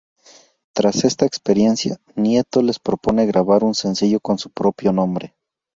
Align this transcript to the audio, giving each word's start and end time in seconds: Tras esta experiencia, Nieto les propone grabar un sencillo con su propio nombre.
Tras 0.73 1.03
esta 1.05 1.27
experiencia, 1.27 1.99
Nieto 2.15 2.63
les 2.63 2.79
propone 2.79 3.27
grabar 3.27 3.63
un 3.63 3.75
sencillo 3.75 4.19
con 4.19 4.39
su 4.39 4.49
propio 4.49 4.91
nombre. 4.91 5.35